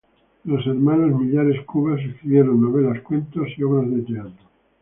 Los 0.45 0.65
Hermanos 0.65 1.11
Millares 1.21 1.63
Cubas 1.67 1.99
escribieron 2.01 2.59
novelas, 2.59 3.03
cuentos 3.03 3.47
y 3.55 3.61
obras 3.61 3.87
de 3.91 4.01
teatro. 4.01 4.49